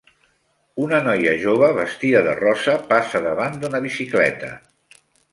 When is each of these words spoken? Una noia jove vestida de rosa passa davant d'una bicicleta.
Una 0.83 1.01
noia 1.07 1.33
jove 1.41 1.67
vestida 1.79 2.23
de 2.27 2.33
rosa 2.39 2.75
passa 2.93 3.21
davant 3.27 3.59
d'una 3.65 3.83
bicicleta. 3.85 4.49